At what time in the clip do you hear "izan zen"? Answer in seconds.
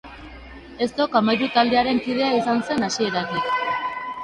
2.41-2.89